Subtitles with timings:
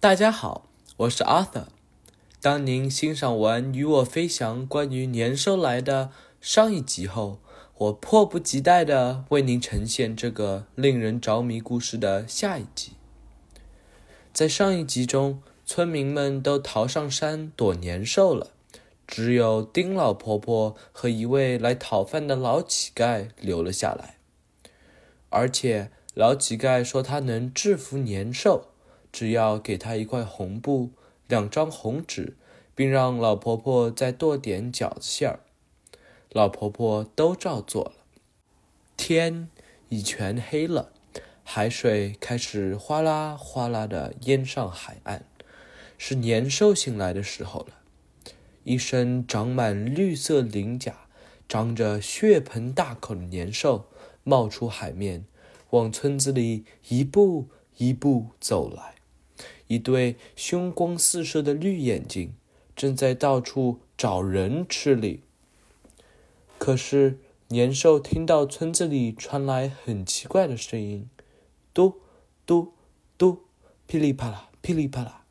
[0.00, 1.66] 大家好，我是 Arthur。
[2.40, 6.10] 当您欣赏完《与我飞翔》关于年兽来的
[6.40, 7.38] 上一集后，
[7.76, 12.92] 我迫不及待地为您呈现这个令人着迷故事的下一集。
[14.32, 18.52] 在上一集中，村民们都逃上山躲年兽了，
[19.06, 24.16] 只有丁老婆婆和一位来讨饭的老乞丐留了下来。
[25.28, 28.68] 而且，老乞丐说他能制服年兽。
[29.12, 30.90] 只要给他一块红布、
[31.26, 32.36] 两张红纸，
[32.74, 35.40] 并让老婆婆再剁点饺子馅儿，
[36.30, 37.92] 老婆婆都照做了。
[38.96, 39.48] 天
[39.88, 40.92] 已全黑了，
[41.42, 45.24] 海水开始哗啦哗啦的淹上海岸，
[45.98, 47.74] 是年兽醒来的时候了。
[48.64, 50.94] 一身长满绿色鳞甲、
[51.48, 53.86] 张着血盆大口的年兽
[54.22, 55.24] 冒出海面，
[55.70, 57.48] 往村子里一步
[57.78, 58.94] 一步走来。
[59.70, 62.34] 一对凶光四射的绿眼睛
[62.74, 65.22] 正在到处找人吃哩。
[66.58, 71.08] 可是年兽听到村子里传来很奇怪的声音，
[71.72, 72.00] 嘟
[72.44, 72.72] 嘟
[73.16, 73.44] 嘟，
[73.86, 75.22] 噼里啪啦，噼里啪啦，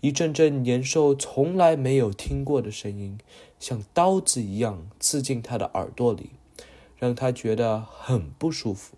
[0.00, 3.18] 一阵阵年兽从来没有听过的声音，
[3.58, 6.30] 像刀子一样刺进他的耳朵里，
[6.96, 8.96] 让他觉得很不舒服。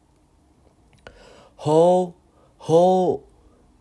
[1.57, 2.13] 吼
[2.59, 3.23] 吼！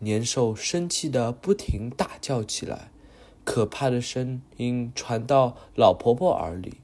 [0.00, 2.90] 年兽生气的不停大叫起来，
[3.44, 6.74] 可怕的声音传到老婆婆耳里，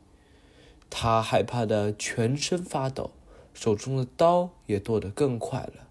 [0.90, 3.12] 她害怕的全身发抖，
[3.52, 5.88] 手中的刀也剁得更快了。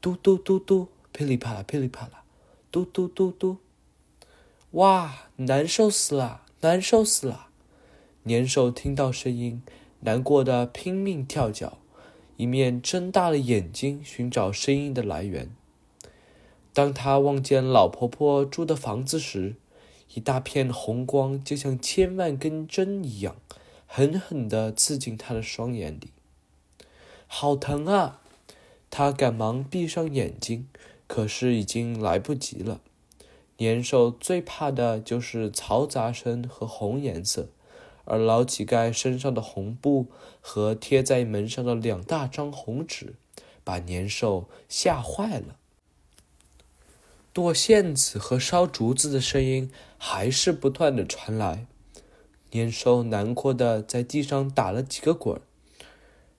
[0.00, 2.24] 嘟嘟嘟嘟，噼里啪啦，噼里啪啦，
[2.70, 3.58] 嘟嘟嘟嘟。
[4.70, 7.48] 哇，难受死了，难受死了！
[8.22, 9.62] 年兽听到声音，
[10.00, 11.78] 难过的拼命跳脚，
[12.36, 15.50] 一面睁大了眼睛寻找声音的来源。
[16.72, 19.56] 当他望见老婆婆住的房子时，
[20.14, 23.36] 一大片红光就像千万根针一样，
[23.86, 26.10] 狠狠地刺进他的双眼里。
[27.26, 28.20] 好疼啊！
[28.90, 30.66] 他赶忙闭上眼睛，
[31.06, 32.80] 可是已经来不及了。
[33.58, 37.50] 年兽最怕的就是嘈杂声和红颜色，
[38.04, 40.06] 而老乞丐身上的红布
[40.40, 43.14] 和贴在门上的两大张红纸，
[43.62, 45.56] 把年兽吓坏了。
[47.32, 51.66] 剁馅子和烧竹子的声音还是不断的传来，
[52.50, 55.40] 年兽难过的在地上打了几个滚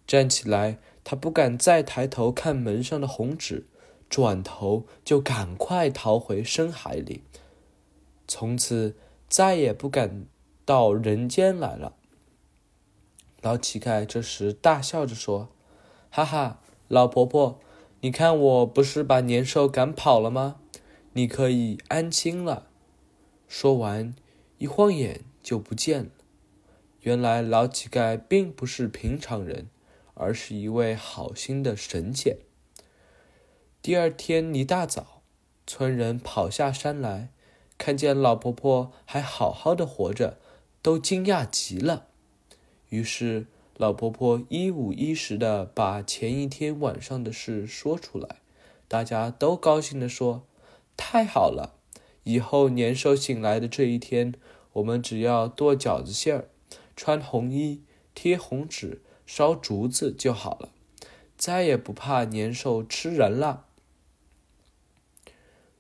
[0.06, 3.68] 站起来，他不敢再抬头看门上的红纸，
[4.10, 7.24] 转头就赶快逃回深海里，
[8.28, 8.98] 从此
[9.30, 10.26] 再也不敢
[10.66, 11.94] 到人间来了。
[13.42, 15.48] 老乞丐这时大笑着说
[16.12, 16.60] ：“哈哈，
[16.90, 17.60] 老婆婆，
[18.02, 20.58] 你看我不是把年兽赶跑了吗？”
[21.14, 22.68] 你可以安心了。
[23.48, 24.16] 说完，
[24.60, 26.12] 一晃眼就不见了。
[27.02, 29.68] 原来老乞丐并不是平常人，
[30.14, 32.38] 而是一位好心的神仙。
[33.82, 35.22] 第二天一大早，
[35.68, 37.30] 村人跑下山来，
[37.78, 40.38] 看见老婆婆还好好的活着，
[40.82, 42.08] 都惊讶极了。
[42.88, 48.38] 于是老婆婆一五一十的把前一天晚上的事说出来，
[48.88, 50.44] 大家都高兴的说。
[51.04, 51.74] 太好了！
[52.24, 54.36] 以后年兽醒来的这一天，
[54.74, 56.48] 我们只要剁饺子馅儿、
[56.96, 60.70] 穿红衣、贴红纸、烧竹子就好了，
[61.36, 63.66] 再也不怕年兽吃人了。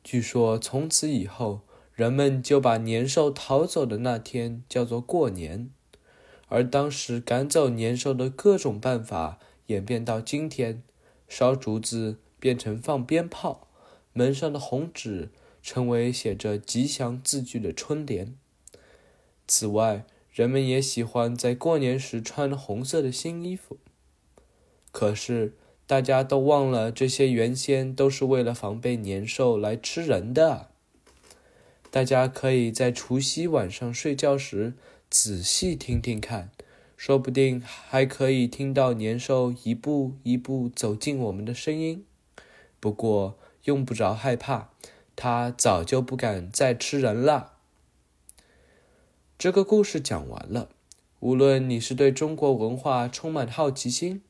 [0.03, 1.61] 据说从此以后，
[1.93, 5.69] 人们就把年兽逃走的那天叫做过年，
[6.47, 9.37] 而当时赶走年兽的各种办法
[9.67, 10.83] 演变到今天，
[11.29, 13.67] 烧竹子变成放鞭炮。
[14.13, 15.29] 门上的红纸
[15.61, 18.35] 成为写着吉祥字句的春联。
[19.47, 23.77] 此外，人们也喜欢在过年时穿红色的新衣服。
[24.91, 25.53] 可是，
[25.85, 30.69] 大家都忘了，这些原先都是为了防备年兽来吃人的。
[31.89, 34.73] 大家可以在除夕晚上睡觉时
[35.09, 36.49] 仔细听听看，
[36.95, 42.05] 说不定还可以听到年兽一步一步走近我们的声音。
[42.79, 44.69] 不过，用不着害怕，
[45.15, 47.53] 它早就不敢再吃人了。
[49.37, 50.69] 这个故事讲完了。
[51.19, 54.23] 无论你是对中国文化充满好奇心，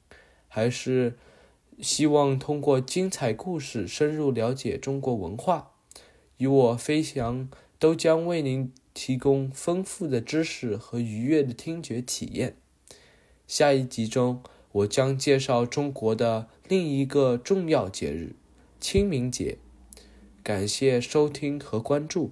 [0.50, 1.18] 还是
[1.80, 5.72] 希望通过精彩故事深入了解中国文化，
[6.38, 7.50] 与我飞翔
[7.80, 12.58] 都将为您提供丰富的知识和愉悦的听觉体验。
[13.48, 14.44] 下一集中，
[14.74, 18.36] 我将介绍中国的另一个重要节日。
[18.82, 19.60] 清明节，
[20.44, 22.32] 感谢收听和关注。